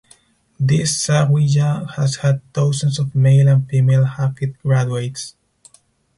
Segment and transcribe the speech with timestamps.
[0.59, 5.35] This zawiya has had dozens of male and female Hafiz graduates.